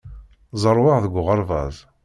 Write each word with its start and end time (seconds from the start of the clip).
Zerrweɣ 0.61 0.97
deg 1.03 1.13
uɣerbaz. 1.19 1.75